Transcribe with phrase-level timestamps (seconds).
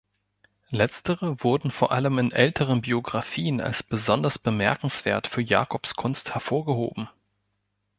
[0.71, 7.07] Letztere wurden vor allem in älteren Biographien als besonders bemerkenswert für Jacobs Kunst hervorgehoben.